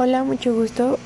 Hola, 0.00 0.22
mucho 0.22 0.54
gusto. 0.54 0.96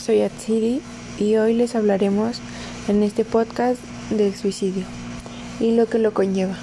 Soy 0.00 0.22
Atsiri 0.22 0.82
y 1.16 1.36
hoy 1.36 1.54
les 1.54 1.76
hablaremos 1.76 2.40
en 2.88 3.04
este 3.04 3.24
podcast 3.24 3.78
del 4.10 4.34
suicidio 4.34 4.84
y 5.60 5.76
lo 5.76 5.86
que 5.86 6.00
lo 6.00 6.12
conlleva. 6.12 6.56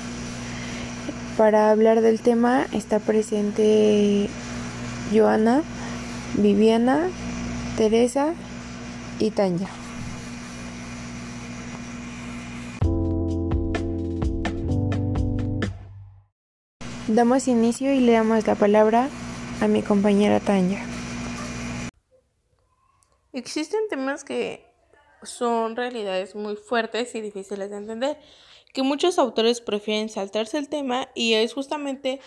Para 1.38 1.72
hablar 1.72 2.02
del 2.02 2.20
tema 2.20 2.68
está 2.74 3.00
presente 3.00 4.28
Joana, 5.14 5.64
Viviana, 6.34 7.08
Teresa 7.78 8.34
y 9.20 9.32
Tanya. 9.32 9.70
Damos 17.08 17.48
inicio 17.48 17.94
y 17.94 18.02
le 18.02 18.12
damos 18.12 18.46
la 18.46 18.56
palabra 18.56 19.08
a 19.62 19.70
mi 19.70 19.82
compañera 19.82 20.42
Tanya. 20.42 20.93
Existen 23.34 23.88
temas 23.90 24.24
que 24.24 24.72
son 25.24 25.76
realidades 25.76 26.36
muy 26.36 26.56
fuertes 26.56 27.16
y 27.16 27.22
difíciles 27.22 27.70
de 27.70 27.78
entender, 27.78 28.18
que 28.74 28.84
muchos 28.84 29.20
autores 29.20 29.62
prefieren 29.62 30.10
saltarse 30.10 30.58
el 30.58 30.70
tema 30.70 31.10
y 31.16 31.34
es 31.34 31.54
justamente 31.54 32.20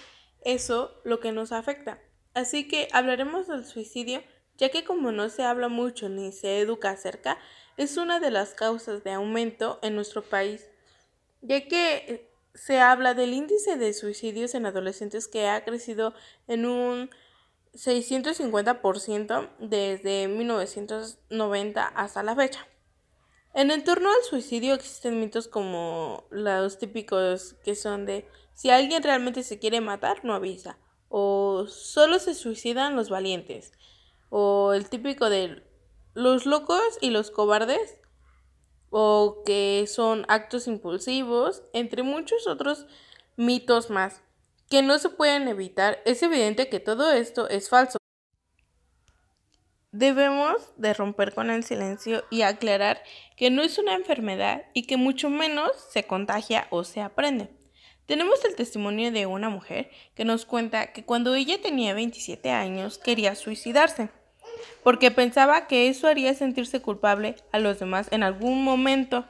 eso 0.42 1.00
lo 1.04 1.20
que 1.20 1.32
nos 1.32 1.52
afecta. 1.52 2.00
Así 2.34 2.68
que 2.68 2.88
hablaremos 2.92 3.46
del 3.46 3.64
suicidio, 3.64 4.22
ya 4.56 4.68
que 4.70 4.84
como 4.84 5.12
no 5.12 5.28
se 5.28 5.42
habla 5.42 5.68
mucho 5.68 6.08
ni 6.08 6.32
se 6.32 6.60
educa 6.60 6.90
acerca, 6.90 7.38
es 7.76 7.96
una 7.96 8.20
de 8.20 8.30
las 8.30 8.54
causas 8.54 9.04
de 9.04 9.12
aumento 9.12 9.78
en 9.82 9.94
nuestro 9.94 10.22
país, 10.22 10.66
ya 11.40 11.66
que 11.66 12.30
se 12.54 12.80
habla 12.80 13.14
del 13.14 13.32
índice 13.32 13.76
de 13.76 13.92
suicidios 13.92 14.54
en 14.54 14.66
adolescentes 14.66 15.28
que 15.28 15.46
ha 15.46 15.64
crecido 15.64 16.14
en 16.48 16.66
un 16.66 17.10
650% 17.76 19.50
desde 19.58 20.28
1990 20.28 21.84
hasta 21.84 22.22
la 22.22 22.34
fecha. 22.34 22.66
En 23.54 23.84
torno 23.84 24.10
al 24.10 24.22
suicidio 24.28 24.74
existen 24.74 25.20
mitos 25.20 25.48
como 25.48 26.24
los 26.30 26.78
típicos 26.78 27.54
que 27.64 27.74
son 27.74 28.04
de 28.04 28.28
si 28.52 28.70
alguien 28.70 29.02
realmente 29.02 29.42
se 29.42 29.58
quiere 29.58 29.80
matar, 29.80 30.24
no 30.24 30.34
avisa, 30.34 30.78
o 31.08 31.66
solo 31.68 32.18
se 32.18 32.34
suicidan 32.34 32.96
los 32.96 33.08
valientes, 33.08 33.72
o 34.30 34.72
el 34.74 34.88
típico 34.88 35.30
de 35.30 35.62
los 36.14 36.44
locos 36.46 36.98
y 37.00 37.10
los 37.10 37.30
cobardes, 37.30 37.98
o 38.90 39.42
que 39.44 39.86
son 39.86 40.24
actos 40.28 40.66
impulsivos, 40.66 41.62
entre 41.72 42.02
muchos 42.02 42.46
otros 42.46 42.86
mitos 43.36 43.90
más 43.90 44.22
que 44.68 44.82
no 44.82 44.98
se 44.98 45.08
pueden 45.08 45.48
evitar, 45.48 46.00
es 46.04 46.22
evidente 46.22 46.68
que 46.68 46.80
todo 46.80 47.12
esto 47.12 47.48
es 47.48 47.68
falso. 47.68 47.98
Debemos 49.92 50.56
de 50.76 50.92
romper 50.92 51.34
con 51.34 51.50
el 51.50 51.64
silencio 51.64 52.24
y 52.30 52.42
aclarar 52.42 53.02
que 53.36 53.50
no 53.50 53.62
es 53.62 53.78
una 53.78 53.94
enfermedad 53.94 54.64
y 54.74 54.82
que 54.82 54.96
mucho 54.96 55.30
menos 55.30 55.70
se 55.90 56.04
contagia 56.04 56.66
o 56.70 56.84
se 56.84 57.00
aprende. 57.00 57.48
Tenemos 58.06 58.44
el 58.44 58.54
testimonio 58.54 59.10
de 59.10 59.26
una 59.26 59.48
mujer 59.48 59.90
que 60.14 60.24
nos 60.24 60.44
cuenta 60.44 60.92
que 60.92 61.04
cuando 61.04 61.34
ella 61.34 61.60
tenía 61.60 61.94
27 61.94 62.50
años 62.50 62.98
quería 62.98 63.34
suicidarse, 63.34 64.10
porque 64.84 65.10
pensaba 65.10 65.66
que 65.66 65.88
eso 65.88 66.06
haría 66.06 66.34
sentirse 66.34 66.80
culpable 66.80 67.36
a 67.50 67.58
los 67.58 67.80
demás 67.80 68.08
en 68.10 68.22
algún 68.22 68.62
momento. 68.62 69.24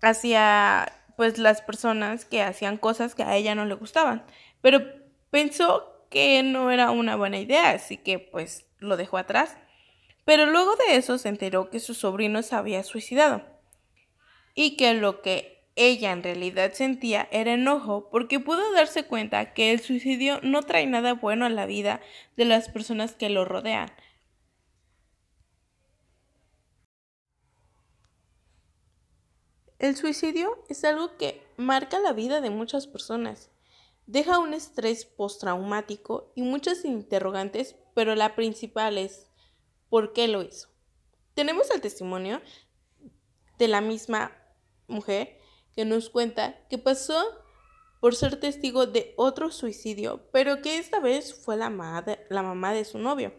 Hacia 0.00 1.01
pues 1.16 1.38
las 1.38 1.62
personas 1.62 2.24
que 2.24 2.42
hacían 2.42 2.76
cosas 2.76 3.14
que 3.14 3.22
a 3.22 3.36
ella 3.36 3.54
no 3.54 3.64
le 3.64 3.74
gustaban. 3.74 4.24
Pero 4.60 4.80
pensó 5.30 6.06
que 6.10 6.42
no 6.42 6.70
era 6.70 6.90
una 6.90 7.16
buena 7.16 7.38
idea, 7.38 7.70
así 7.70 7.96
que 7.96 8.18
pues 8.18 8.66
lo 8.78 8.96
dejó 8.96 9.18
atrás. 9.18 9.56
Pero 10.24 10.46
luego 10.46 10.76
de 10.76 10.96
eso 10.96 11.18
se 11.18 11.28
enteró 11.28 11.70
que 11.70 11.80
su 11.80 11.94
sobrino 11.94 12.42
se 12.42 12.54
había 12.54 12.82
suicidado 12.84 13.42
y 14.54 14.76
que 14.76 14.94
lo 14.94 15.22
que 15.22 15.64
ella 15.74 16.12
en 16.12 16.22
realidad 16.22 16.72
sentía 16.72 17.28
era 17.32 17.54
enojo 17.54 18.08
porque 18.10 18.38
pudo 18.38 18.72
darse 18.72 19.04
cuenta 19.04 19.54
que 19.54 19.72
el 19.72 19.80
suicidio 19.80 20.38
no 20.42 20.62
trae 20.62 20.86
nada 20.86 21.14
bueno 21.14 21.46
a 21.46 21.50
la 21.50 21.66
vida 21.66 22.00
de 22.36 22.44
las 22.44 22.68
personas 22.68 23.14
que 23.14 23.30
lo 23.30 23.44
rodean. 23.44 23.90
El 29.82 29.96
suicidio 29.96 30.64
es 30.68 30.84
algo 30.84 31.16
que 31.16 31.44
marca 31.56 31.98
la 31.98 32.12
vida 32.12 32.40
de 32.40 32.50
muchas 32.50 32.86
personas. 32.86 33.50
Deja 34.06 34.38
un 34.38 34.54
estrés 34.54 35.04
postraumático 35.04 36.30
y 36.36 36.42
muchas 36.42 36.84
interrogantes, 36.84 37.74
pero 37.92 38.14
la 38.14 38.36
principal 38.36 38.96
es 38.96 39.26
¿por 39.88 40.12
qué 40.12 40.28
lo 40.28 40.42
hizo? 40.42 40.68
Tenemos 41.34 41.68
el 41.72 41.80
testimonio 41.80 42.40
de 43.58 43.66
la 43.66 43.80
misma 43.80 44.30
mujer 44.86 45.40
que 45.74 45.84
nos 45.84 46.10
cuenta 46.10 46.64
que 46.68 46.78
pasó 46.78 47.20
por 48.00 48.14
ser 48.14 48.38
testigo 48.38 48.86
de 48.86 49.14
otro 49.16 49.50
suicidio, 49.50 50.28
pero 50.30 50.62
que 50.62 50.78
esta 50.78 51.00
vez 51.00 51.34
fue 51.34 51.56
la, 51.56 51.70
la 52.30 52.42
mamá 52.44 52.72
de 52.72 52.84
su 52.84 52.98
novio. 52.98 53.34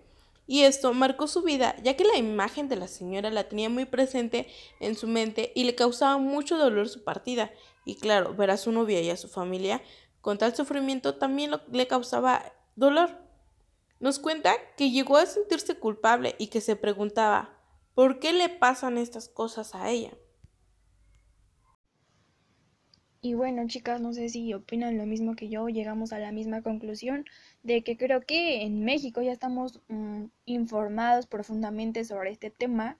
Y 0.45 0.63
esto 0.63 0.93
marcó 0.93 1.27
su 1.27 1.41
vida, 1.41 1.75
ya 1.83 1.95
que 1.95 2.03
la 2.03 2.17
imagen 2.17 2.67
de 2.67 2.75
la 2.75 2.87
señora 2.87 3.29
la 3.29 3.47
tenía 3.47 3.69
muy 3.69 3.85
presente 3.85 4.47
en 4.79 4.95
su 4.95 5.07
mente 5.07 5.53
y 5.55 5.63
le 5.63 5.75
causaba 5.75 6.17
mucho 6.17 6.57
dolor 6.57 6.89
su 6.89 7.03
partida. 7.03 7.51
Y 7.85 7.95
claro, 7.95 8.33
ver 8.35 8.51
a 8.51 8.57
su 8.57 8.71
novia 8.71 9.01
y 9.01 9.09
a 9.09 9.17
su 9.17 9.27
familia 9.29 9.81
con 10.21 10.37
tal 10.37 10.55
sufrimiento 10.55 11.15
también 11.15 11.51
le 11.71 11.87
causaba 11.87 12.53
dolor. 12.75 13.09
Nos 13.99 14.19
cuenta 14.19 14.53
que 14.77 14.89
llegó 14.89 15.17
a 15.17 15.25
sentirse 15.25 15.75
culpable 15.75 16.35
y 16.39 16.47
que 16.47 16.61
se 16.61 16.75
preguntaba 16.75 17.57
¿por 17.93 18.19
qué 18.19 18.33
le 18.33 18.49
pasan 18.49 18.97
estas 18.97 19.27
cosas 19.29 19.75
a 19.75 19.89
ella? 19.89 20.11
Y 23.25 23.35
bueno, 23.35 23.66
chicas, 23.67 24.01
no 24.01 24.11
sé 24.11 24.28
si 24.28 24.53
opinan 24.53 24.97
lo 24.97 25.06
mismo 25.06 25.38
que 25.38 25.47
yo, 25.47 25.69
llegamos 25.69 26.11
a 26.11 26.19
la 26.19 26.34
misma 26.34 26.61
conclusión 26.61 27.23
de 27.63 27.81
que 27.81 27.95
creo 27.95 28.19
que 28.19 28.63
en 28.63 28.84
México 28.84 29.22
ya 29.22 29.31
estamos 29.31 29.79
mm, 29.88 30.25
informados 30.45 31.25
profundamente 31.25 32.03
sobre 32.03 32.31
este 32.31 32.50
tema. 32.50 32.97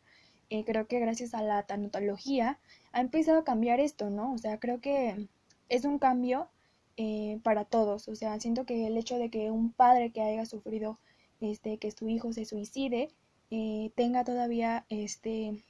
Eh, 0.50 0.63
creo 0.63 0.88
que 0.88 1.01
gracias 1.01 1.34
a 1.34 1.44
la 1.44 1.63
tanatología 1.63 2.57
ha 2.94 3.01
empezado 3.01 3.39
a 3.39 3.44
cambiar 3.44 3.81
esto, 3.81 4.09
¿no? 4.09 4.31
O 4.31 4.38
sea, 4.38 4.61
creo 4.61 4.79
que 4.79 5.28
es 5.67 5.84
un 5.84 6.00
cambio 6.00 6.47
eh, 6.95 7.41
para 7.44 7.66
todos. 7.66 8.07
O 8.07 8.16
sea, 8.16 8.40
siento 8.40 8.66
que 8.66 8.88
el 8.88 8.97
hecho 8.97 9.17
de 9.17 9.29
que 9.29 9.51
un 9.51 9.73
padre 9.73 10.11
que 10.13 10.22
haya 10.22 10.45
sufrido 10.45 11.00
este, 11.41 11.79
que 11.79 11.91
su 11.91 12.07
hijo 12.07 12.31
se 12.31 12.45
suicide, 12.45 13.09
eh, 13.51 13.91
tenga 13.95 14.23
todavía 14.23 14.85
este, 14.88 15.61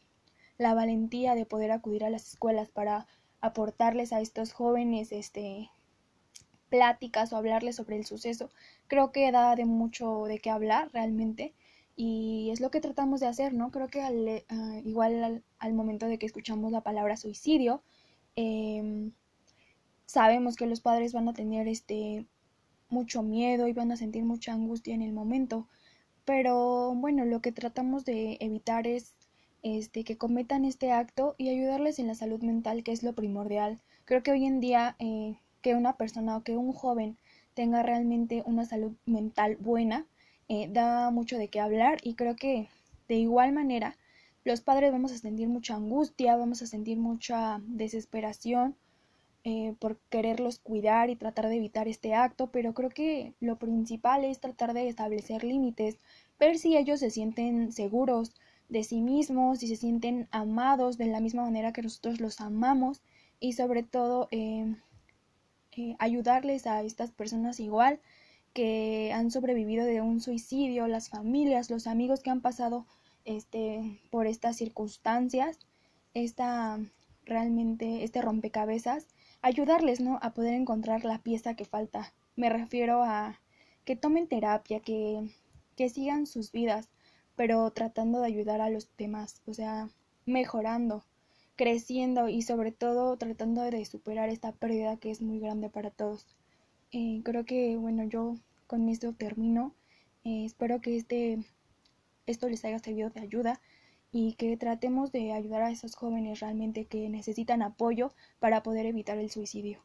la 0.59 0.75
valentía 0.75 1.33
de 1.33 1.47
poder 1.47 1.71
acudir 1.71 2.03
a 2.03 2.11
las 2.11 2.27
escuelas 2.29 2.69
para 2.69 3.07
aportarles 3.43 4.13
a 4.13 4.21
estos 4.21 4.53
jóvenes 4.53 5.11
este, 5.11 5.69
pláticas 6.69 7.33
o 7.33 7.37
hablarles 7.37 7.75
sobre 7.75 7.97
el 7.97 8.05
suceso, 8.05 8.49
creo 8.87 9.11
que 9.11 9.31
da 9.31 9.55
de 9.55 9.65
mucho 9.65 10.23
de 10.25 10.39
qué 10.39 10.49
hablar 10.49 10.89
realmente 10.93 11.53
y 11.95 12.49
es 12.51 12.61
lo 12.61 12.71
que 12.71 12.79
tratamos 12.79 13.19
de 13.19 13.27
hacer, 13.27 13.53
¿no? 13.53 13.69
Creo 13.69 13.89
que 13.89 14.01
al, 14.01 14.27
eh, 14.27 14.45
igual 14.85 15.43
al, 15.59 15.73
momento 15.73 16.07
de 16.07 16.17
que 16.17 16.25
escuchamos 16.25 16.71
la 16.71 16.81
palabra 16.81 17.17
suicidio, 17.17 17.83
em, 18.37 19.11
sabemos 20.05 20.55
que 20.55 20.65
los 20.65 20.79
padres 20.81 21.13
van 21.13 21.27
a 21.27 21.33
tener 21.33 21.67
este 21.67 22.25
mucho 22.89 23.23
miedo 23.23 23.67
y 23.67 23.73
van 23.73 23.91
a 23.91 23.97
sentir 23.97 24.23
mucha 24.23 24.53
angustia 24.53 24.95
en 24.95 25.01
el 25.01 25.13
momento, 25.13 25.67
pero 26.25 26.93
bueno, 26.95 27.25
lo 27.25 27.41
que 27.41 27.51
tratamos 27.51 28.05
de 28.05 28.37
evitar 28.39 28.87
es 28.87 29.15
este, 29.63 30.03
que 30.03 30.17
cometan 30.17 30.65
este 30.65 30.91
acto 30.91 31.35
y 31.37 31.49
ayudarles 31.49 31.97
en 31.99 32.07
la 32.07 32.15
salud 32.15 32.41
mental, 32.41 32.83
que 32.83 32.91
es 32.91 33.01
lo 33.01 33.13
primordial. 33.13 33.81
Creo 34.05 34.21
que 34.21 34.31
hoy 34.31 34.45
en 34.45 34.59
día 34.59 34.95
eh, 34.99 35.37
que 35.61 35.75
una 35.75 35.97
persona 35.97 36.37
o 36.37 36.43
que 36.43 36.57
un 36.57 36.73
joven 36.73 37.17
tenga 37.53 37.81
realmente 37.81 38.43
una 38.45 38.65
salud 38.65 38.93
mental 39.05 39.55
buena 39.57 40.05
eh, 40.49 40.67
da 40.71 41.09
mucho 41.11 41.37
de 41.37 41.47
qué 41.47 41.59
hablar 41.59 41.99
y 42.03 42.15
creo 42.15 42.35
que 42.35 42.67
de 43.07 43.15
igual 43.15 43.53
manera 43.53 43.97
los 44.43 44.61
padres 44.61 44.91
vamos 44.91 45.13
a 45.13 45.17
sentir 45.17 45.47
mucha 45.47 45.75
angustia, 45.75 46.35
vamos 46.35 46.61
a 46.61 46.67
sentir 46.67 46.97
mucha 46.97 47.61
desesperación 47.65 48.75
eh, 49.45 49.73
por 49.79 49.97
quererlos 50.09 50.59
cuidar 50.59 51.09
y 51.09 51.15
tratar 51.15 51.47
de 51.47 51.55
evitar 51.57 51.87
este 51.87 52.13
acto, 52.13 52.47
pero 52.51 52.73
creo 52.73 52.89
que 52.89 53.33
lo 53.39 53.57
principal 53.57 54.25
es 54.25 54.39
tratar 54.39 54.73
de 54.73 54.87
establecer 54.87 55.43
límites, 55.43 55.97
ver 56.39 56.57
si 56.57 56.77
ellos 56.77 56.99
se 56.99 57.09
sienten 57.09 57.71
seguros, 57.71 58.33
de 58.73 58.83
sí 58.83 59.01
mismos 59.01 59.61
y 59.61 59.67
se 59.67 59.75
sienten 59.75 60.27
amados 60.31 60.97
de 60.97 61.05
la 61.05 61.21
misma 61.21 61.43
manera 61.43 61.71
que 61.73 61.83
nosotros 61.83 62.19
los 62.19 62.41
amamos 62.41 63.03
y 63.39 63.53
sobre 63.53 63.83
todo 63.83 64.27
eh, 64.31 64.75
eh, 65.77 65.95
ayudarles 65.99 66.65
a 66.65 66.81
estas 66.81 67.11
personas 67.11 67.59
igual 67.59 68.01
que 68.51 69.11
han 69.13 69.29
sobrevivido 69.29 69.85
de 69.85 70.01
un 70.01 70.21
suicidio, 70.21 70.87
las 70.87 71.09
familias, 71.09 71.69
los 71.69 71.85
amigos 71.85 72.21
que 72.21 72.31
han 72.31 72.41
pasado 72.41 72.87
este, 73.25 74.01
por 74.09 74.25
estas 74.25 74.57
circunstancias, 74.57 75.59
esta 76.15 76.79
realmente 77.25 78.03
este 78.03 78.21
rompecabezas, 78.23 79.05
ayudarles 79.43 80.01
¿no? 80.01 80.17
a 80.23 80.33
poder 80.33 80.55
encontrar 80.55 81.05
la 81.05 81.19
pieza 81.19 81.55
que 81.55 81.65
falta. 81.65 82.11
Me 82.35 82.49
refiero 82.49 83.03
a 83.03 83.39
que 83.85 83.95
tomen 83.95 84.27
terapia, 84.27 84.79
que 84.79 85.29
que 85.75 85.89
sigan 85.89 86.27
sus 86.27 86.51
vidas, 86.51 86.89
pero 87.35 87.69
tratando 87.71 88.19
de 88.19 88.27
ayudar 88.27 88.61
a 88.61 88.69
los 88.69 88.89
demás, 88.97 89.41
o 89.45 89.53
sea, 89.53 89.89
mejorando, 90.25 91.03
creciendo 91.55 92.29
y 92.29 92.41
sobre 92.41 92.71
todo 92.71 93.17
tratando 93.17 93.61
de 93.61 93.85
superar 93.85 94.29
esta 94.29 94.51
pérdida 94.51 94.97
que 94.97 95.11
es 95.11 95.21
muy 95.21 95.39
grande 95.39 95.69
para 95.69 95.91
todos. 95.91 96.25
Eh, 96.91 97.21
creo 97.23 97.45
que, 97.45 97.75
bueno, 97.77 98.03
yo 98.03 98.35
con 98.67 98.89
esto 98.89 99.13
termino. 99.13 99.73
Eh, 100.23 100.45
espero 100.45 100.79
que 100.79 100.95
este, 100.95 101.39
esto 102.25 102.47
les 102.49 102.63
haya 102.65 102.79
servido 102.79 103.09
de 103.09 103.21
ayuda 103.21 103.59
y 104.11 104.33
que 104.33 104.55
tratemos 104.57 105.11
de 105.11 105.33
ayudar 105.33 105.63
a 105.63 105.71
esos 105.71 105.95
jóvenes 105.95 106.39
realmente 106.39 106.85
que 106.85 107.09
necesitan 107.09 107.63
apoyo 107.63 108.13
para 108.39 108.61
poder 108.61 108.85
evitar 108.85 109.17
el 109.17 109.31
suicidio. 109.31 109.79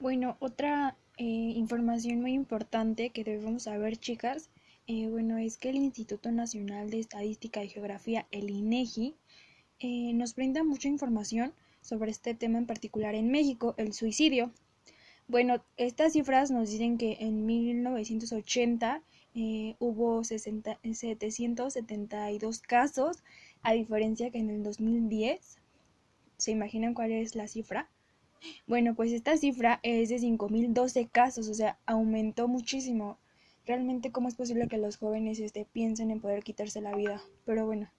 Bueno, 0.00 0.36
otra 0.40 0.96
eh, 1.18 1.24
información 1.24 2.22
muy 2.22 2.32
importante 2.32 3.10
que 3.10 3.24
debemos 3.24 3.64
saber, 3.64 3.98
chicas, 3.98 4.48
eh, 4.92 5.08
bueno, 5.08 5.38
es 5.38 5.56
que 5.56 5.70
el 5.70 5.76
Instituto 5.76 6.30
Nacional 6.30 6.90
de 6.90 7.00
Estadística 7.00 7.64
y 7.64 7.70
Geografía, 7.70 8.26
el 8.30 8.50
INEGI, 8.50 9.14
e 9.80 10.12
nos 10.12 10.34
brinda 10.34 10.64
mucha 10.64 10.88
información 10.88 11.54
sobre 11.80 12.10
este 12.10 12.34
tema 12.34 12.58
en 12.58 12.66
particular 12.66 13.14
en 13.14 13.30
México, 13.30 13.74
el 13.78 13.94
suicidio. 13.94 14.52
Bueno, 15.28 15.64
estas 15.78 16.12
cifras 16.12 16.50
nos 16.50 16.68
dicen 16.70 16.98
que 16.98 17.16
en 17.20 17.46
1980 17.46 19.02
eh, 19.34 19.76
hubo 19.78 20.24
772 20.24 22.60
casos, 22.60 23.22
a 23.62 23.72
diferencia 23.72 24.30
que 24.30 24.40
en 24.40 24.50
el 24.50 24.62
2010. 24.62 25.56
¿Se 26.36 26.50
imaginan 26.50 26.92
cuál 26.92 27.12
es 27.12 27.34
la 27.34 27.48
cifra? 27.48 27.88
Bueno, 28.66 28.94
pues 28.94 29.10
esta 29.12 29.38
cifra 29.38 29.80
es 29.82 30.10
de 30.10 30.16
5.012 30.16 31.08
casos, 31.10 31.48
o 31.48 31.54
sea, 31.54 31.78
aumentó 31.86 32.46
muchísimo. 32.46 33.16
Realmente, 33.66 34.12
¿cómo 34.12 34.28
es 34.28 34.34
posible 34.34 34.68
que 34.68 34.78
los 34.78 34.96
jóvenes 34.96 35.38
este, 35.38 35.64
piensen 35.64 36.10
en 36.10 36.20
poder 36.20 36.42
quitarse 36.42 36.80
la 36.80 36.94
vida? 36.94 37.22
Pero 37.44 37.66
bueno. 37.66 37.90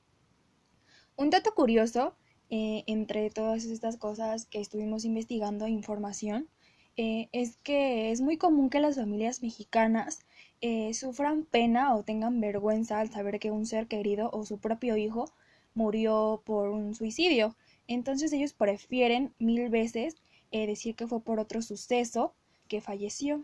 Un 1.15 1.29
dato 1.29 1.53
curioso, 1.53 2.15
eh, 2.49 2.83
entre 2.87 3.29
todas 3.29 3.65
estas 3.65 3.97
cosas 3.97 4.45
que 4.45 4.59
estuvimos 4.59 5.05
investigando, 5.05 5.67
información, 5.67 6.49
eh, 6.95 7.27
es 7.31 7.57
que 7.63 8.11
es 8.11 8.21
muy 8.21 8.37
común 8.37 8.69
que 8.69 8.79
las 8.79 8.97
familias 8.97 9.41
mexicanas 9.41 10.19
eh, 10.61 10.93
sufran 10.93 11.43
pena 11.43 11.95
o 11.95 12.03
tengan 12.03 12.39
vergüenza 12.39 12.99
al 12.99 13.09
saber 13.09 13.39
que 13.39 13.49
un 13.49 13.65
ser 13.65 13.87
querido 13.87 14.29
o 14.31 14.45
su 14.45 14.59
propio 14.59 14.95
hijo 14.95 15.25
murió 15.73 16.43
por 16.45 16.69
un 16.69 16.93
suicidio. 16.93 17.55
Entonces 17.87 18.31
ellos 18.31 18.53
prefieren 18.53 19.33
mil 19.39 19.69
veces 19.69 20.15
eh, 20.51 20.67
decir 20.67 20.95
que 20.95 21.07
fue 21.07 21.21
por 21.21 21.39
otro 21.39 21.61
suceso 21.61 22.33
que 22.67 22.79
falleció. 22.79 23.43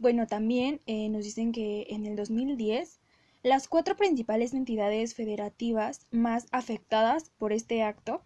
Bueno, 0.00 0.26
también 0.26 0.80
eh, 0.86 1.10
nos 1.10 1.24
dicen 1.24 1.52
que 1.52 1.86
en 1.90 2.06
el 2.06 2.16
2010 2.16 2.98
las 3.42 3.68
cuatro 3.68 3.96
principales 3.96 4.54
entidades 4.54 5.14
federativas 5.14 6.06
más 6.10 6.46
afectadas 6.52 7.30
por 7.38 7.52
este 7.52 7.82
acto 7.82 8.22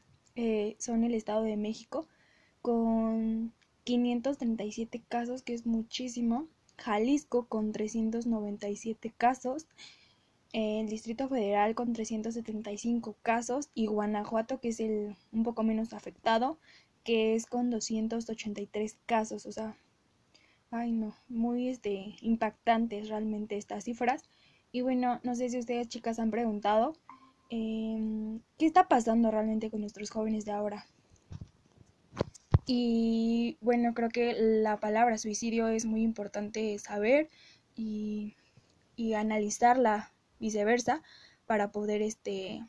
son 0.79 1.05
el 1.05 1.15
Estado 1.15 1.43
de 1.43 1.57
México, 1.57 2.09
con 2.63 3.53
537 3.85 5.03
casos, 5.09 5.43
que 5.43 5.55
es 5.55 5.67
muchísimo, 5.67 6.49
Jalisco 6.79 7.47
con 7.47 7.73
397 7.73 9.13
casos, 9.17 9.67
el 10.53 10.89
Distrito 10.89 11.29
Federal 11.29 11.75
con 11.75 11.93
375 11.93 13.17
casos. 13.23 13.71
Y 13.75 13.87
Guanajuato, 13.87 14.61
que 14.61 14.69
es 14.69 14.79
el 14.79 15.17
un 15.33 15.43
poco 15.43 15.65
menos 15.65 15.93
afectado, 15.93 16.59
que 17.03 17.35
es 17.35 17.47
con 17.47 17.71
283 17.71 18.97
casos, 19.07 19.47
o 19.47 19.53
sea, 19.53 19.77
ay 20.71 20.93
no, 20.93 21.15
muy 21.29 21.69
este, 21.69 22.17
impactantes 22.21 23.09
realmente 23.09 23.57
estas 23.57 23.85
cifras. 23.85 24.23
Y 24.73 24.81
bueno, 24.81 25.21
no 25.23 25.35
sé 25.35 25.49
si 25.49 25.59
ustedes 25.59 25.89
chicas 25.89 26.19
han 26.19 26.31
preguntado 26.31 26.95
em, 27.51 28.41
qué 28.59 28.67
está 28.67 28.89
pasando 28.89 29.31
realmente 29.31 29.71
con 29.71 29.81
nuestros 29.81 30.11
jóvenes 30.11 30.45
de 30.45 30.53
ahora. 30.53 30.87
Y 32.67 33.59
bueno, 33.61 33.95
creo 33.95 34.09
que 34.09 34.35
la 34.35 34.79
palabra 34.81 35.19
suicidio 35.19 35.69
es 35.69 35.85
muy 35.85 36.03
importante 36.03 36.79
saber 36.79 37.29
y, 37.77 38.37
y 38.97 39.15
analizarla 39.15 40.13
viceversa 40.41 41.03
para 41.47 41.71
poder 41.71 42.03
este 42.03 42.63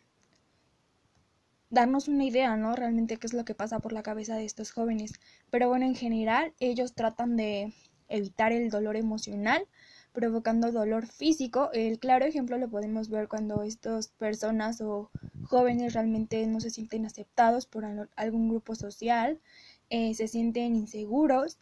darnos 1.75 2.07
una 2.07 2.23
idea, 2.23 2.55
¿no? 2.55 2.75
Realmente 2.75 3.17
qué 3.17 3.27
es 3.27 3.33
lo 3.33 3.45
que 3.45 3.53
pasa 3.53 3.79
por 3.79 3.93
la 3.93 4.01
cabeza 4.01 4.35
de 4.35 4.45
estos 4.45 4.71
jóvenes. 4.71 5.19
Pero 5.51 5.69
bueno, 5.69 5.85
en 5.85 5.93
general 5.93 6.53
ellos 6.59 6.95
tratan 6.95 7.35
de 7.35 7.73
evitar 8.07 8.53
el 8.53 8.69
dolor 8.69 8.95
emocional, 8.95 9.67
provocando 10.13 10.71
dolor 10.71 11.05
físico. 11.05 11.69
El 11.73 11.99
claro 11.99 12.25
ejemplo 12.25 12.57
lo 12.57 12.69
podemos 12.69 13.09
ver 13.09 13.27
cuando 13.27 13.61
estas 13.61 14.07
personas 14.07 14.79
o 14.79 15.11
jóvenes 15.43 15.93
realmente 15.93 16.47
no 16.47 16.61
se 16.61 16.69
sienten 16.69 17.05
aceptados 17.05 17.67
por 17.67 17.85
algún 18.15 18.49
grupo 18.49 18.73
social, 18.75 19.41
eh, 19.89 20.13
se 20.15 20.29
sienten 20.29 20.75
inseguros 20.75 21.59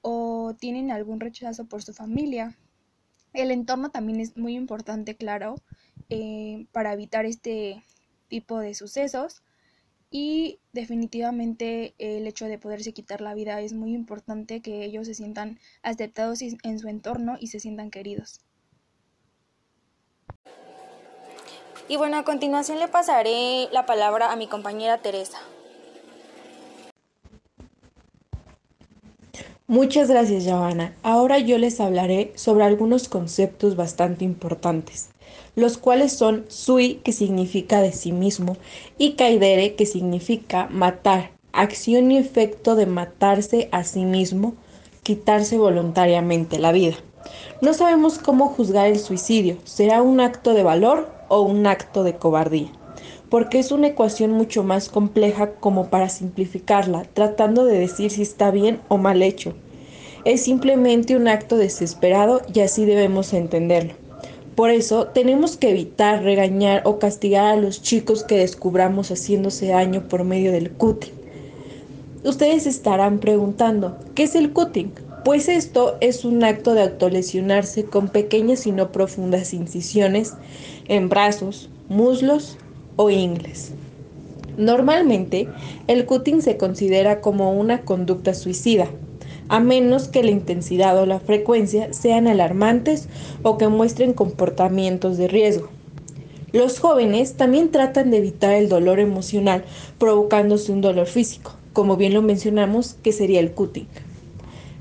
o 0.00 0.56
tienen 0.58 0.90
algún 0.90 1.20
rechazo 1.20 1.66
por 1.66 1.84
su 1.84 1.94
familia. 1.94 2.58
El 3.32 3.52
entorno 3.52 3.90
también 3.90 4.20
es 4.20 4.36
muy 4.36 4.56
importante, 4.56 5.14
claro, 5.14 5.54
eh, 6.10 6.66
para 6.72 6.92
evitar 6.92 7.26
este 7.26 7.84
tipo 8.28 8.58
de 8.58 8.74
sucesos 8.74 9.42
y 10.12 10.60
definitivamente 10.72 11.94
el 11.98 12.26
hecho 12.26 12.44
de 12.44 12.58
poderse 12.58 12.92
quitar 12.92 13.22
la 13.22 13.34
vida 13.34 13.60
es 13.62 13.72
muy 13.72 13.94
importante 13.94 14.60
que 14.60 14.84
ellos 14.84 15.06
se 15.06 15.14
sientan 15.14 15.58
aceptados 15.82 16.42
en 16.42 16.78
su 16.78 16.88
entorno 16.88 17.36
y 17.40 17.46
se 17.48 17.58
sientan 17.58 17.90
queridos. 17.90 18.38
Y 21.88 21.96
bueno, 21.96 22.18
a 22.18 22.24
continuación 22.24 22.78
le 22.78 22.88
pasaré 22.88 23.68
la 23.72 23.86
palabra 23.86 24.30
a 24.30 24.36
mi 24.36 24.46
compañera 24.46 24.98
Teresa. 24.98 25.38
Muchas 29.66 30.10
gracias, 30.10 30.44
Giovanna. 30.44 30.94
Ahora 31.02 31.38
yo 31.38 31.56
les 31.56 31.80
hablaré 31.80 32.32
sobre 32.34 32.64
algunos 32.64 33.08
conceptos 33.08 33.74
bastante 33.74 34.24
importantes, 34.24 35.08
los 35.54 35.78
cuales 35.78 36.12
son 36.12 36.44
sui, 36.48 37.00
que 37.04 37.12
significa 37.12 37.80
de 37.80 37.92
sí 37.92 38.12
mismo, 38.12 38.56
y 38.98 39.12
caidere, 39.12 39.74
que 39.74 39.86
significa 39.86 40.68
matar, 40.70 41.30
acción 41.52 42.10
y 42.10 42.18
efecto 42.18 42.74
de 42.74 42.86
matarse 42.86 43.68
a 43.72 43.84
sí 43.84 44.04
mismo, 44.04 44.54
quitarse 45.02 45.58
voluntariamente 45.58 46.58
la 46.58 46.72
vida. 46.72 46.96
No 47.60 47.74
sabemos 47.74 48.18
cómo 48.18 48.48
juzgar 48.48 48.88
el 48.88 48.98
suicidio, 48.98 49.56
será 49.64 50.02
un 50.02 50.20
acto 50.20 50.54
de 50.54 50.62
valor 50.62 51.10
o 51.28 51.42
un 51.42 51.66
acto 51.66 52.04
de 52.04 52.16
cobardía 52.16 52.70
porque 53.32 53.58
es 53.58 53.72
una 53.72 53.86
ecuación 53.86 54.32
mucho 54.32 54.62
más 54.62 54.90
compleja 54.90 55.52
como 55.52 55.88
para 55.88 56.10
simplificarla, 56.10 57.06
tratando 57.14 57.64
de 57.64 57.78
decir 57.78 58.10
si 58.10 58.20
está 58.20 58.50
bien 58.50 58.82
o 58.88 58.98
mal 58.98 59.22
hecho. 59.22 59.54
Es 60.26 60.42
simplemente 60.42 61.16
un 61.16 61.26
acto 61.28 61.56
desesperado 61.56 62.42
y 62.52 62.60
así 62.60 62.84
debemos 62.84 63.32
entenderlo. 63.32 63.94
Por 64.62 64.70
eso 64.70 65.08
tenemos 65.08 65.56
que 65.56 65.70
evitar 65.70 66.22
regañar 66.22 66.82
o 66.84 67.00
castigar 67.00 67.46
a 67.46 67.56
los 67.56 67.82
chicos 67.82 68.22
que 68.22 68.36
descubramos 68.36 69.08
haciéndose 69.08 69.66
daño 69.66 70.06
por 70.06 70.22
medio 70.22 70.52
del 70.52 70.70
cutting. 70.70 71.10
Ustedes 72.22 72.68
estarán 72.68 73.18
preguntando, 73.18 73.98
¿qué 74.14 74.22
es 74.22 74.36
el 74.36 74.52
cutting? 74.52 74.92
Pues 75.24 75.48
esto 75.48 75.96
es 76.00 76.24
un 76.24 76.44
acto 76.44 76.74
de 76.74 76.82
autolesionarse 76.82 77.86
con 77.86 78.06
pequeñas 78.06 78.64
y 78.68 78.70
no 78.70 78.92
profundas 78.92 79.52
incisiones 79.52 80.34
en 80.86 81.08
brazos, 81.08 81.68
muslos 81.88 82.56
o 82.94 83.10
ingles. 83.10 83.72
Normalmente, 84.56 85.48
el 85.88 86.06
cutting 86.06 86.40
se 86.40 86.56
considera 86.56 87.20
como 87.20 87.50
una 87.50 87.80
conducta 87.80 88.32
suicida, 88.32 88.86
a 89.48 89.60
menos 89.60 90.08
que 90.08 90.22
la 90.22 90.30
intensidad 90.30 90.98
o 90.98 91.06
la 91.06 91.20
frecuencia 91.20 91.92
sean 91.92 92.26
alarmantes 92.26 93.08
o 93.42 93.58
que 93.58 93.68
muestren 93.68 94.12
comportamientos 94.12 95.16
de 95.16 95.28
riesgo. 95.28 95.68
Los 96.52 96.78
jóvenes 96.80 97.34
también 97.34 97.70
tratan 97.70 98.10
de 98.10 98.18
evitar 98.18 98.52
el 98.52 98.68
dolor 98.68 99.00
emocional 99.00 99.64
provocándose 99.98 100.70
un 100.70 100.82
dolor 100.82 101.06
físico, 101.06 101.56
como 101.72 101.96
bien 101.96 102.12
lo 102.12 102.20
mencionamos, 102.20 102.96
que 103.02 103.12
sería 103.12 103.40
el 103.40 103.52
cutting. 103.52 103.88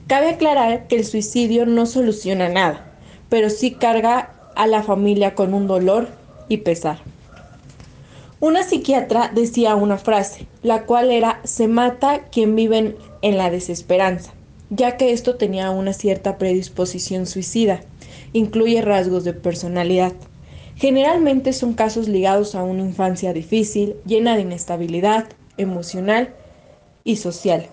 Cabe 0.07 0.31
aclarar 0.31 0.87
que 0.87 0.97
el 0.97 1.05
suicidio 1.05 1.65
no 1.65 1.85
soluciona 1.85 2.49
nada, 2.49 2.91
pero 3.29 3.49
sí 3.49 3.71
carga 3.71 4.33
a 4.55 4.67
la 4.67 4.83
familia 4.83 5.33
con 5.35 5.53
un 5.53 5.67
dolor 5.67 6.09
y 6.49 6.57
pesar. 6.57 6.99
Una 8.41 8.63
psiquiatra 8.63 9.31
decía 9.33 9.75
una 9.75 9.97
frase, 9.97 10.47
la 10.63 10.83
cual 10.85 11.11
era, 11.11 11.39
se 11.45 11.69
mata 11.69 12.23
quien 12.31 12.55
vive 12.55 12.97
en 13.21 13.37
la 13.37 13.49
desesperanza, 13.49 14.33
ya 14.71 14.95
que 14.95 15.11
esto 15.11 15.35
tenía 15.35 15.69
una 15.69 15.93
cierta 15.93 16.37
predisposición 16.37 17.27
suicida, 17.27 17.81
incluye 18.33 18.81
rasgos 18.81 19.25
de 19.25 19.33
personalidad. 19.33 20.13
Generalmente 20.75 21.53
son 21.53 21.73
casos 21.73 22.07
ligados 22.07 22.55
a 22.55 22.63
una 22.63 22.81
infancia 22.81 23.33
difícil, 23.33 23.97
llena 24.05 24.35
de 24.35 24.41
inestabilidad 24.41 25.27
emocional 25.57 26.33
y 27.03 27.17
social. 27.17 27.67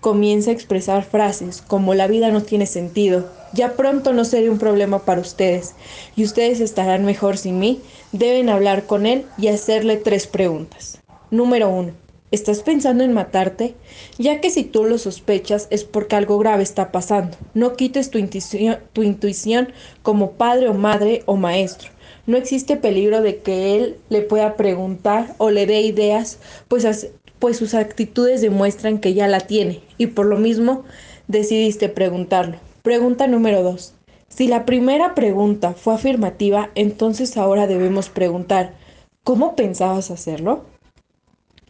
comienza 0.00 0.50
a 0.50 0.52
expresar 0.52 1.02
frases 1.02 1.62
como 1.62 1.94
la 1.94 2.06
vida 2.06 2.30
no 2.30 2.42
tiene 2.42 2.66
sentido, 2.66 3.30
ya 3.54 3.72
pronto 3.72 4.12
no 4.12 4.26
seré 4.26 4.50
un 4.50 4.58
problema 4.58 5.06
para 5.06 5.22
ustedes 5.22 5.74
y 6.14 6.24
ustedes 6.24 6.60
estarán 6.60 7.06
mejor 7.06 7.38
sin 7.38 7.58
mí, 7.58 7.80
deben 8.12 8.50
hablar 8.50 8.84
con 8.84 9.06
él 9.06 9.24
y 9.38 9.48
hacerle 9.48 9.96
tres 9.96 10.26
preguntas. 10.26 11.00
Número 11.30 11.70
uno. 11.70 12.03
¿Estás 12.34 12.64
pensando 12.64 13.04
en 13.04 13.12
matarte? 13.12 13.76
Ya 14.18 14.40
que 14.40 14.50
si 14.50 14.64
tú 14.64 14.86
lo 14.86 14.98
sospechas 14.98 15.68
es 15.70 15.84
porque 15.84 16.16
algo 16.16 16.36
grave 16.36 16.64
está 16.64 16.90
pasando. 16.90 17.36
No 17.54 17.74
quites 17.74 18.10
tu 18.10 18.18
intuición, 18.18 18.78
tu 18.92 19.04
intuición 19.04 19.72
como 20.02 20.32
padre 20.32 20.66
o 20.68 20.74
madre 20.74 21.22
o 21.26 21.36
maestro. 21.36 21.90
No 22.26 22.36
existe 22.36 22.76
peligro 22.76 23.22
de 23.22 23.36
que 23.36 23.76
él 23.76 23.98
le 24.08 24.20
pueda 24.20 24.56
preguntar 24.56 25.36
o 25.38 25.50
le 25.50 25.66
dé 25.66 25.82
ideas, 25.82 26.40
pues, 26.66 27.08
pues 27.38 27.56
sus 27.56 27.72
actitudes 27.72 28.40
demuestran 28.40 28.98
que 28.98 29.14
ya 29.14 29.28
la 29.28 29.38
tiene 29.38 29.82
y 29.96 30.08
por 30.08 30.26
lo 30.26 30.36
mismo 30.36 30.82
decidiste 31.28 31.88
preguntarlo. 31.88 32.56
Pregunta 32.82 33.28
número 33.28 33.62
dos. 33.62 33.94
Si 34.26 34.48
la 34.48 34.66
primera 34.66 35.14
pregunta 35.14 35.74
fue 35.74 35.94
afirmativa, 35.94 36.70
entonces 36.74 37.36
ahora 37.36 37.68
debemos 37.68 38.08
preguntar, 38.08 38.74
¿cómo 39.22 39.54
pensabas 39.54 40.10
hacerlo? 40.10 40.73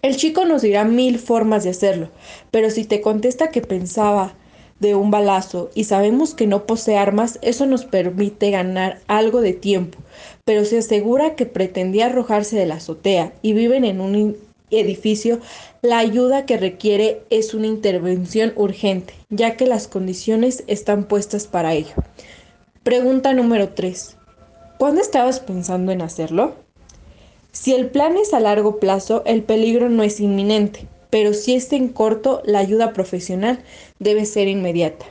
El 0.04 0.16
chico 0.16 0.44
nos 0.44 0.60
dirá 0.60 0.84
mil 0.84 1.18
formas 1.18 1.64
de 1.64 1.70
hacerlo, 1.70 2.10
pero 2.50 2.68
si 2.68 2.84
te 2.84 3.00
contesta 3.00 3.48
que 3.48 3.62
pensaba 3.62 4.34
de 4.78 4.94
un 4.94 5.10
balazo 5.10 5.70
y 5.74 5.84
sabemos 5.84 6.34
que 6.34 6.46
no 6.46 6.66
posee 6.66 6.98
armas, 6.98 7.38
eso 7.40 7.64
nos 7.64 7.86
permite 7.86 8.50
ganar 8.50 9.00
algo 9.06 9.40
de 9.40 9.54
tiempo, 9.54 9.96
pero 10.44 10.66
se 10.66 10.76
asegura 10.76 11.36
que 11.36 11.46
pretendía 11.46 12.04
arrojarse 12.04 12.54
de 12.54 12.66
la 12.66 12.74
azotea 12.74 13.32
y 13.40 13.54
viven 13.54 13.86
en 13.86 14.02
un 14.02 14.36
edificio, 14.70 15.40
la 15.80 16.00
ayuda 16.00 16.44
que 16.44 16.58
requiere 16.58 17.22
es 17.30 17.54
una 17.54 17.66
intervención 17.66 18.52
urgente, 18.56 19.14
ya 19.30 19.56
que 19.56 19.66
las 19.66 19.88
condiciones 19.88 20.64
están 20.66 21.04
puestas 21.04 21.46
para 21.46 21.72
ello. 21.72 21.94
Pregunta 22.82 23.32
número 23.32 23.70
3. 23.70 24.18
¿Cuándo 24.76 25.00
estabas 25.00 25.40
pensando 25.40 25.92
en 25.92 26.02
hacerlo? 26.02 26.62
Si 27.54 27.72
el 27.72 27.88
plan 27.88 28.18
es 28.18 28.34
a 28.34 28.40
largo 28.40 28.78
plazo, 28.78 29.22
el 29.24 29.42
peligro 29.42 29.88
no 29.88 30.02
es 30.02 30.20
inminente, 30.20 30.86
pero 31.08 31.32
si 31.32 31.54
es 31.54 31.72
en 31.72 31.88
corto, 31.88 32.42
la 32.44 32.58
ayuda 32.58 32.92
profesional 32.92 33.64
debe 33.98 34.26
ser 34.26 34.48
inmediata. 34.48 35.06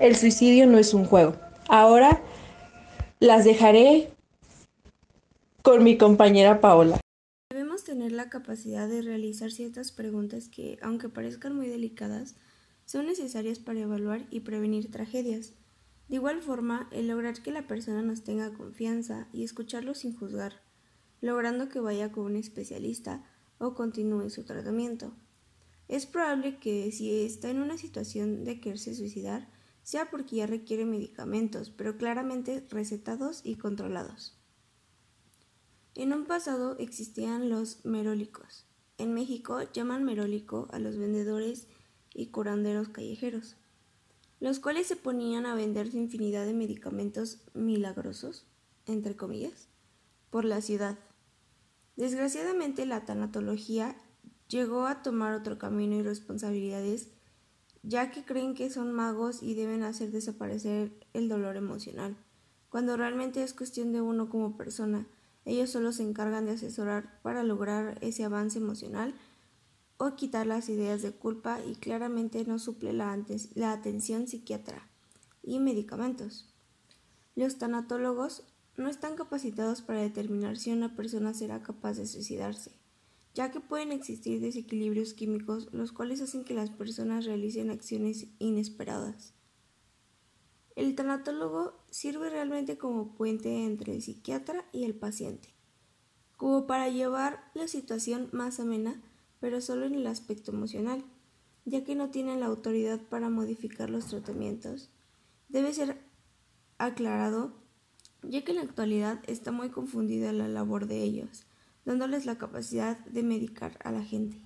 El 0.00 0.16
suicidio 0.16 0.66
no 0.66 0.78
es 0.78 0.94
un 0.94 1.04
juego. 1.04 1.34
Ahora 1.68 2.22
las 3.20 3.44
dejaré 3.44 4.08
con 5.60 5.84
mi 5.84 5.98
compañera 5.98 6.62
Paola 6.62 6.98
tener 7.86 8.12
la 8.12 8.28
capacidad 8.28 8.88
de 8.88 9.00
realizar 9.00 9.50
ciertas 9.50 9.92
preguntas 9.92 10.48
que, 10.48 10.78
aunque 10.82 11.08
parezcan 11.08 11.54
muy 11.54 11.68
delicadas, 11.68 12.34
son 12.84 13.06
necesarias 13.06 13.58
para 13.58 13.80
evaluar 13.80 14.26
y 14.30 14.40
prevenir 14.40 14.90
tragedias. 14.90 15.54
De 16.08 16.16
igual 16.16 16.42
forma, 16.42 16.88
el 16.92 17.08
lograr 17.08 17.40
que 17.42 17.52
la 17.52 17.66
persona 17.66 18.02
nos 18.02 18.22
tenga 18.22 18.52
confianza 18.52 19.28
y 19.32 19.44
escucharlo 19.44 19.94
sin 19.94 20.16
juzgar, 20.16 20.60
logrando 21.20 21.68
que 21.68 21.80
vaya 21.80 22.12
con 22.12 22.24
un 22.24 22.36
especialista 22.36 23.24
o 23.58 23.74
continúe 23.74 24.30
su 24.30 24.44
tratamiento. 24.44 25.12
Es 25.88 26.06
probable 26.06 26.58
que 26.58 26.90
si 26.92 27.24
está 27.24 27.50
en 27.50 27.60
una 27.60 27.78
situación 27.78 28.44
de 28.44 28.60
quererse 28.60 28.94
suicidar, 28.94 29.48
sea 29.82 30.10
porque 30.10 30.36
ya 30.36 30.46
requiere 30.46 30.84
medicamentos, 30.84 31.70
pero 31.70 31.96
claramente 31.96 32.66
recetados 32.70 33.40
y 33.44 33.54
controlados. 33.54 34.36
En 35.94 36.12
un 36.12 36.26
pasado 36.26 36.76
existían 36.78 37.48
los 37.48 37.84
merólicos. 37.84 38.66
En 38.98 39.14
México 39.14 39.62
llaman 39.72 40.04
merólico 40.04 40.68
a 40.72 40.78
los 40.78 40.96
vendedores 40.96 41.68
y 42.12 42.26
curanderos 42.26 42.88
callejeros, 42.88 43.56
los 44.40 44.58
cuales 44.58 44.88
se 44.88 44.96
ponían 44.96 45.46
a 45.46 45.54
vender 45.54 45.94
infinidad 45.94 46.44
de 46.44 46.52
medicamentos 46.52 47.38
milagrosos, 47.54 48.44
entre 48.86 49.16
comillas, 49.16 49.68
por 50.30 50.44
la 50.44 50.60
ciudad. 50.60 50.98
Desgraciadamente 51.96 52.86
la 52.86 53.04
tanatología 53.04 53.96
llegó 54.48 54.86
a 54.86 55.02
tomar 55.02 55.34
otro 55.34 55.58
camino 55.58 55.96
y 55.96 56.02
responsabilidades, 56.02 57.08
ya 57.82 58.10
que 58.10 58.24
creen 58.24 58.54
que 58.54 58.70
son 58.70 58.92
magos 58.92 59.42
y 59.42 59.54
deben 59.54 59.82
hacer 59.82 60.10
desaparecer 60.10 60.92
el 61.14 61.28
dolor 61.28 61.56
emocional, 61.56 62.16
cuando 62.68 62.96
realmente 62.96 63.42
es 63.42 63.54
cuestión 63.54 63.92
de 63.92 64.00
uno 64.00 64.28
como 64.28 64.56
persona, 64.56 65.06
ellos 65.46 65.70
solo 65.70 65.92
se 65.92 66.02
encargan 66.02 66.44
de 66.44 66.52
asesorar 66.52 67.20
para 67.22 67.42
lograr 67.42 67.96
ese 68.02 68.24
avance 68.24 68.58
emocional 68.58 69.14
o 69.96 70.14
quitar 70.16 70.46
las 70.46 70.68
ideas 70.68 71.00
de 71.02 71.12
culpa 71.12 71.60
y 71.64 71.76
claramente 71.76 72.44
no 72.44 72.58
suple 72.58 72.92
la, 72.92 73.16
la 73.54 73.72
atención 73.72 74.26
psiquiatra 74.26 74.86
y 75.42 75.60
medicamentos. 75.60 76.52
Los 77.36 77.58
tanatólogos 77.58 78.42
no 78.76 78.88
están 78.88 79.16
capacitados 79.16 79.82
para 79.82 80.02
determinar 80.02 80.56
si 80.56 80.72
una 80.72 80.94
persona 80.94 81.34
será 81.34 81.62
capaz 81.62 81.94
de 81.94 82.06
suicidarse, 82.06 82.72
ya 83.34 83.50
que 83.50 83.60
pueden 83.60 83.92
existir 83.92 84.40
desequilibrios 84.40 85.14
químicos 85.14 85.68
los 85.72 85.92
cuales 85.92 86.20
hacen 86.20 86.44
que 86.44 86.54
las 86.54 86.70
personas 86.70 87.24
realicen 87.24 87.70
acciones 87.70 88.26
inesperadas. 88.38 89.34
El 90.74 90.94
tanatólogo 90.94 91.74
sirve 91.90 92.28
realmente 92.28 92.76
como 92.76 93.14
puente 93.14 93.64
entre 93.64 93.94
el 93.94 94.02
psiquiatra 94.02 94.66
y 94.72 94.84
el 94.84 94.94
paciente, 94.94 95.54
como 96.36 96.66
para 96.66 96.90
llevar 96.90 97.50
la 97.54 97.66
situación 97.66 98.28
más 98.32 98.60
amena, 98.60 99.02
pero 99.40 99.62
solo 99.62 99.86
en 99.86 99.94
el 99.94 100.06
aspecto 100.06 100.50
emocional, 100.50 101.02
ya 101.64 101.82
que 101.82 101.94
no 101.94 102.10
tienen 102.10 102.40
la 102.40 102.46
autoridad 102.46 103.00
para 103.00 103.30
modificar 103.30 103.88
los 103.88 104.06
tratamientos. 104.06 104.90
Debe 105.48 105.72
ser 105.72 105.98
aclarado, 106.78 107.54
ya 108.28 108.42
que 108.44 108.52
en 108.52 108.56
la 108.56 108.62
actualidad 108.62 109.20
está 109.26 109.52
muy 109.52 109.70
confundida 109.70 110.32
la 110.32 110.48
labor 110.48 110.86
de 110.86 111.02
ellos, 111.02 111.46
dándoles 111.84 112.26
la 112.26 112.38
capacidad 112.38 112.98
de 113.06 113.22
medicar 113.22 113.78
a 113.84 113.92
la 113.92 114.02
gente. 114.02 114.38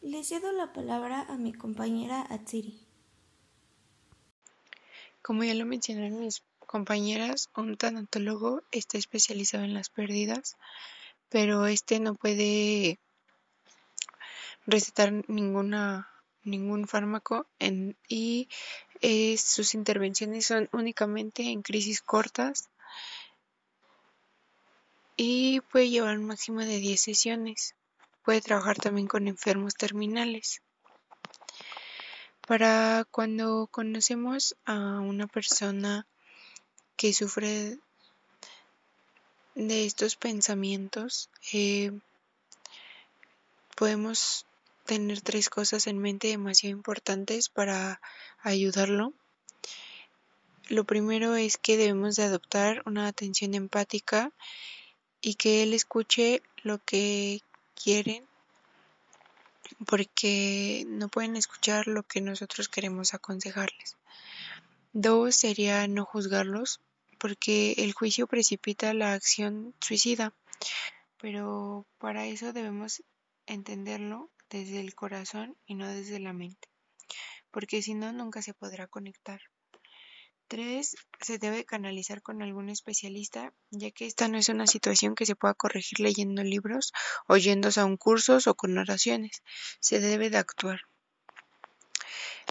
Le 0.00 0.22
cedo 0.24 0.52
la 0.52 0.72
palabra 0.72 1.22
a 1.22 1.36
mi 1.36 1.52
compañera 1.52 2.26
Atsiri. 2.30 2.80
Como 5.22 5.42
ya 5.44 5.54
lo 5.54 5.66
mencionaron 5.66 6.20
mis 6.20 6.42
compañeras, 6.60 7.50
un 7.56 7.76
tanatólogo 7.76 8.62
está 8.70 8.98
especializado 8.98 9.64
en 9.64 9.74
las 9.74 9.90
pérdidas, 9.90 10.56
pero 11.28 11.66
este 11.66 11.98
no 12.00 12.14
puede 12.14 12.98
recetar 14.66 15.12
ninguna 15.28 16.08
ningún 16.46 16.86
fármaco 16.86 17.46
y 18.08 18.48
eh, 19.00 19.36
sus 19.38 19.74
intervenciones 19.74 20.46
son 20.46 20.68
únicamente 20.72 21.42
en 21.50 21.62
crisis 21.62 22.00
cortas 22.00 22.68
y 25.16 25.60
puede 25.72 25.88
llevar 25.88 26.18
un 26.18 26.26
máximo 26.26 26.60
de 26.60 26.78
10 26.78 27.00
sesiones. 27.00 27.74
Puede 28.24 28.40
trabajar 28.40 28.76
también 28.76 29.06
con 29.06 29.28
enfermos 29.28 29.74
terminales. 29.74 30.60
Para 32.46 33.04
cuando 33.10 33.66
conocemos 33.70 34.56
a 34.66 35.00
una 35.00 35.26
persona 35.26 36.06
que 36.96 37.12
sufre 37.12 37.78
de 39.54 39.86
estos 39.86 40.16
pensamientos, 40.16 41.30
eh, 41.52 41.92
podemos 43.74 44.46
tener 44.86 45.20
tres 45.20 45.50
cosas 45.50 45.86
en 45.86 45.98
mente 45.98 46.28
demasiado 46.28 46.74
importantes 46.74 47.48
para 47.48 48.00
ayudarlo. 48.40 49.12
Lo 50.68 50.84
primero 50.84 51.36
es 51.36 51.58
que 51.58 51.76
debemos 51.76 52.16
de 52.16 52.24
adoptar 52.24 52.82
una 52.86 53.06
atención 53.06 53.54
empática 53.54 54.32
y 55.20 55.34
que 55.34 55.62
él 55.62 55.74
escuche 55.74 56.42
lo 56.62 56.78
que 56.78 57.42
quieren 57.74 58.24
porque 59.86 60.84
no 60.88 61.08
pueden 61.08 61.36
escuchar 61.36 61.86
lo 61.86 62.02
que 62.02 62.20
nosotros 62.20 62.68
queremos 62.68 63.14
aconsejarles. 63.14 63.96
Dos 64.92 65.36
sería 65.36 65.86
no 65.88 66.04
juzgarlos, 66.04 66.80
porque 67.18 67.74
el 67.78 67.92
juicio 67.92 68.26
precipita 68.26 68.94
la 68.94 69.12
acción 69.12 69.74
suicida, 69.80 70.32
pero 71.20 71.84
para 71.98 72.26
eso 72.26 72.52
debemos 72.52 73.02
entenderlo 73.46 74.30
desde 74.50 74.80
el 74.80 74.94
corazón 74.94 75.56
y 75.66 75.74
no 75.74 75.88
desde 75.88 76.20
la 76.20 76.32
mente, 76.32 76.68
porque 77.50 77.82
si 77.82 77.94
no, 77.94 78.12
nunca 78.12 78.42
se 78.42 78.54
podrá 78.54 78.86
conectar. 78.86 79.40
3. 80.48 80.96
Se 81.20 81.38
debe 81.38 81.64
canalizar 81.64 82.22
con 82.22 82.42
algún 82.42 82.68
especialista, 82.68 83.52
ya 83.70 83.90
que 83.90 84.06
esta 84.06 84.28
no 84.28 84.38
es 84.38 84.48
una 84.48 84.66
situación 84.66 85.14
que 85.14 85.26
se 85.26 85.34
pueda 85.34 85.54
corregir 85.54 86.00
leyendo 86.00 86.42
libros, 86.44 86.92
oyéndose 87.26 87.80
a 87.80 87.84
un 87.84 87.96
curso 87.96 88.38
o 88.46 88.54
con 88.54 88.78
oraciones. 88.78 89.42
Se 89.80 90.00
debe 90.00 90.30
de 90.30 90.38
actuar. 90.38 90.82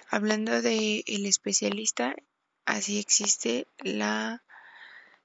Hablando 0.10 0.62
de 0.62 1.04
el 1.08 1.26
especialista, 1.26 2.16
así 2.66 3.00
existe 3.00 3.68
la 3.80 4.44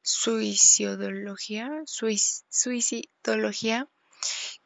suicidología, 0.03 1.71
suicidología 1.87 3.89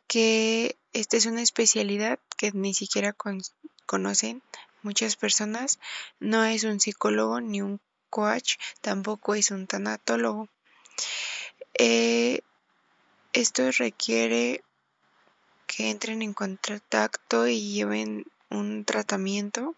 que 0.07 0.79
esta 0.95 1.17
es 1.17 1.27
una 1.27 1.43
especialidad 1.43 2.19
que 2.37 2.53
ni 2.53 2.73
siquiera 2.73 3.15
conocen 3.87 4.43
muchas 4.83 5.17
personas. 5.17 5.81
No 6.21 6.45
es 6.45 6.65
un 6.65 6.81
psicólogo 6.81 7.41
ni 7.41 7.61
un 7.61 7.81
coach, 8.11 8.55
tampoco 8.81 9.35
es 9.35 9.51
un 9.51 9.67
tanatólogo. 9.67 10.49
Eh, 11.75 12.41
esto 13.33 13.71
requiere 13.73 14.63
que 15.67 15.91
entren 15.91 16.23
en 16.23 16.33
contacto 16.33 17.49
y 17.49 17.73
lleven 17.73 18.27
un 18.49 18.85
tratamiento, 18.85 19.75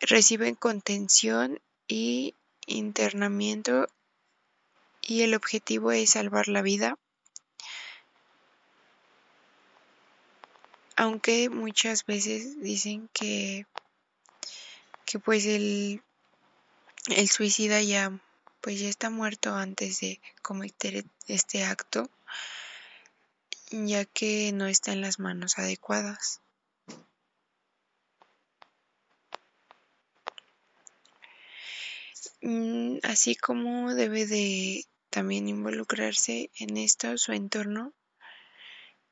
reciben 0.00 0.54
contención 0.54 1.60
y 1.86 2.34
internamiento 2.66 3.88
y 5.02 5.22
el 5.22 5.34
objetivo 5.34 5.92
es 5.92 6.10
salvar 6.10 6.48
la 6.48 6.62
vida. 6.62 6.98
Aunque 10.96 11.50
muchas 11.50 12.04
veces 12.06 12.60
dicen 12.60 13.08
que, 13.12 13.66
que 15.04 15.18
pues 15.18 15.44
el, 15.46 16.02
el 17.08 17.28
suicida 17.28 17.82
ya 17.82 18.18
pues 18.60 18.80
ya 18.80 18.88
está 18.88 19.10
muerto 19.10 19.54
antes 19.54 20.00
de 20.00 20.20
cometer 20.42 21.04
este 21.28 21.62
acto, 21.62 22.10
ya 23.70 24.04
que 24.04 24.50
no 24.52 24.66
está 24.66 24.92
en 24.92 25.02
las 25.02 25.18
manos 25.20 25.58
adecuadas. 25.58 26.40
Mm, 32.42 32.98
así 33.02 33.36
como 33.36 33.94
debe 33.94 34.26
de 34.26 34.84
también 35.10 35.48
involucrarse 35.48 36.50
en 36.58 36.76
esto 36.76 37.16
su 37.18 37.32
entorno, 37.32 37.92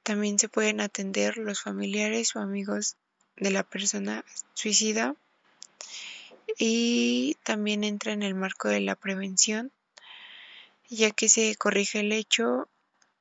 también 0.04 0.38
se 0.38 0.50
pueden 0.50 0.80
atender 0.80 1.38
los 1.38 1.62
familiares 1.62 2.36
o 2.36 2.40
amigos 2.40 2.96
de 3.36 3.50
la 3.50 3.62
persona 3.64 4.24
suicida 4.52 5.16
y 6.58 7.36
también 7.42 7.82
entra 7.84 8.12
en 8.12 8.22
el 8.22 8.34
marco 8.34 8.68
de 8.68 8.80
la 8.80 8.96
prevención, 8.96 9.72
ya 10.88 11.10
que 11.10 11.28
se 11.28 11.56
corrige 11.56 12.00
el 12.00 12.12
hecho, 12.12 12.68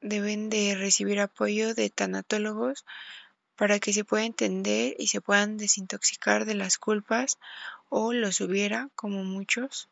deben 0.02 0.50
de 0.50 0.76
recibir 0.76 1.22
apoyo 1.22 1.74
de 1.74 1.90
tanatólogos 1.90 2.86
para 3.56 3.80
que 3.80 3.94
se 3.94 4.04
pueda 4.04 4.26
entender 4.26 4.96
y 5.00 5.08
se 5.08 5.22
puedan 5.22 5.58
desintoxicar 5.58 6.44
de 6.44 6.56
las 6.56 6.78
culpas 6.78 7.40
o 7.88 8.12
los 8.12 8.42
hubiera 8.42 8.90
como 8.96 9.24
muchos. 9.24 9.88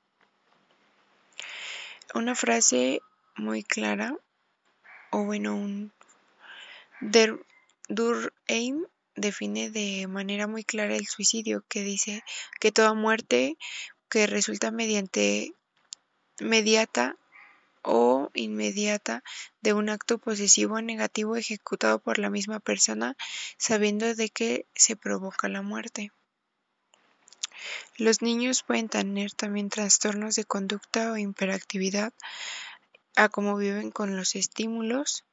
Una 2.13 2.36
frase 2.36 3.01
muy 3.38 3.63
clara 3.63 4.17
o 5.12 5.24
bueno 5.24 5.55
un 5.55 5.93
Der, 7.01 7.36
Durkheim 7.89 8.86
define 9.15 9.72
de 9.72 10.08
manera 10.08 10.46
muy 10.46 10.63
clara 10.63 10.96
el 10.96 11.08
suicidio, 11.08 11.65
que 11.67 11.81
dice 11.81 12.24
que 12.60 12.72
toda 12.72 12.93
muerte 12.93 13.58
que 14.08 14.27
resulta 14.27 14.70
mediante 14.70 15.53
mediata 16.39 17.17
o 17.81 18.29
inmediata 18.36 19.24
de 19.62 19.74
un 19.74 19.89
acto 19.89 20.20
posesivo 20.20 20.79
negativo 20.79 21.36
ejecutado 21.36 21.98
por 22.00 22.20
la 22.20 22.29
misma 22.29 22.60
persona 22.60 23.17
sabiendo 23.58 24.13
de 24.13 24.29
que 24.29 24.67
se 24.75 24.96
provoca 24.96 25.50
la 25.50 25.63
muerte. 25.63 26.12
Los 27.98 28.22
niños 28.22 28.62
pueden 28.62 28.89
tener 28.89 29.34
también 29.34 29.70
trastornos 29.70 30.36
de 30.36 30.46
conducta 30.46 31.12
o 31.12 31.17
hiperactividad 31.17 32.13
a 33.15 33.29
cómo 33.29 33.58
viven 33.58 33.89
con 33.89 34.15
los 34.15 34.36
estímulos 34.36 35.25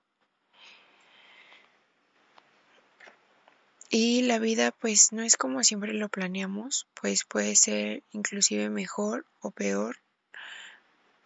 Y 3.91 4.23
la 4.23 4.39
vida 4.39 4.71
pues 4.71 5.13
no 5.13 5.23
es 5.23 5.37
como 5.37 5.65
siempre 5.65 5.95
lo 5.95 6.11
planeamos, 6.11 6.87
pues 7.01 7.25
puede 7.25 7.57
ser 7.57 8.03
inclusive 8.11 8.69
mejor 8.69 9.25
o 9.41 9.51
peor, 9.51 9.99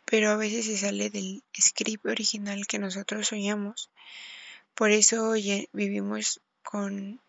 pero 0.05 0.31
a 0.31 0.37
veces 0.37 0.67
se 0.67 0.77
sale 0.77 1.11
del 1.11 1.43
script 1.61 2.07
original 2.07 2.67
que 2.69 2.79
nosotros 2.79 3.29
soñamos. 3.29 3.91
Por 4.77 4.91
eso 4.91 5.33
vivimos 5.73 6.41
con 6.63 7.21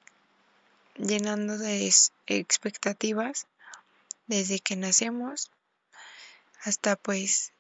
llenando 0.98 1.58
de 1.58 1.92
expectativas 2.28 3.48
desde 4.28 4.60
que 4.60 4.76
nacemos 4.76 5.50
hasta 6.62 6.96
pues 6.96 7.54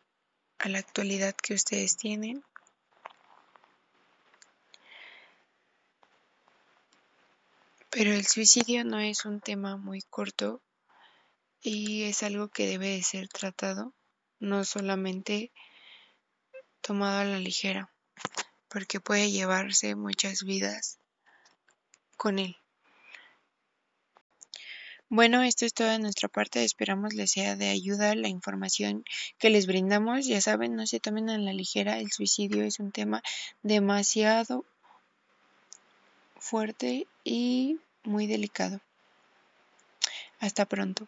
a 0.59 0.69
la 0.69 0.79
actualidad 0.79 1.35
que 1.35 1.53
ustedes 1.53 1.97
tienen. 1.97 2.43
Pero 7.95 8.11
el 8.11 8.25
suicidio 8.25 8.83
no 8.83 8.99
es 8.99 9.23
un 9.23 9.39
tema 9.39 9.77
muy 9.77 10.01
corto 10.01 10.63
y 11.61 12.05
es 12.05 12.23
algo 12.23 12.47
que 12.47 12.65
debe 12.65 12.87
de 12.87 13.03
ser 13.03 13.27
tratado, 13.27 13.93
no 14.39 14.65
solamente 14.65 15.51
tomado 16.81 17.19
a 17.19 17.25
la 17.25 17.37
ligera, 17.37 17.93
porque 18.67 18.99
puede 18.99 19.29
llevarse 19.29 19.93
muchas 19.93 20.41
vidas 20.41 20.97
con 22.17 22.39
él. 22.39 22.57
Bueno, 25.07 25.43
esto 25.43 25.67
es 25.67 25.75
todo 25.75 25.89
de 25.89 25.99
nuestra 25.99 26.29
parte. 26.29 26.63
Esperamos 26.63 27.13
les 27.13 27.29
sea 27.29 27.55
de 27.55 27.69
ayuda 27.69 28.15
la 28.15 28.27
información 28.27 29.03
que 29.37 29.51
les 29.51 29.67
brindamos. 29.67 30.25
Ya 30.25 30.41
saben, 30.41 30.75
no 30.75 30.87
se 30.87 30.99
tomen 30.99 31.29
a 31.29 31.37
la 31.37 31.53
ligera. 31.53 31.99
El 31.99 32.11
suicidio 32.11 32.63
es 32.63 32.79
un 32.79 32.91
tema 32.91 33.21
demasiado 33.61 34.65
fuerte 36.43 37.07
y 37.23 37.79
muy 38.03 38.27
delicado. 38.27 38.81
Hasta 40.41 40.65
pronto. 40.65 41.07